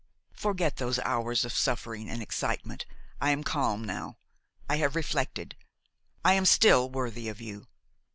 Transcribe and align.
Forget 0.33 0.77
those 0.77 0.97
hours 0.97 1.45
of 1.45 1.53
suffering 1.53 2.09
and 2.09 2.23
excitement. 2.23 2.87
I 3.21 3.29
am 3.29 3.43
calm 3.43 3.83
now; 3.83 4.17
I 4.67 4.77
have 4.77 4.95
reflected; 4.95 5.55
I 6.25 6.33
am 6.33 6.45
still 6.47 6.89
worthy 6.89 7.29
of 7.29 7.39
you. 7.39 7.67